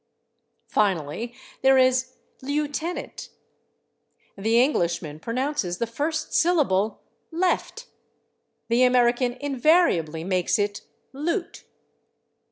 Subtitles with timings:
[0.65, 1.31] Finally
[1.61, 3.29] there is /lieutenant/.
[4.35, 7.85] The Englishman pronounces the first syllable /left/;
[8.67, 10.81] the American invariably makes it
[11.13, 11.65] /loot